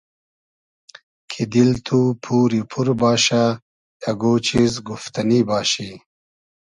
[1.29, 3.43] کی دیل تو پوری پور باشۂ
[4.09, 5.91] اگۉ چیز گوفتئنی باشی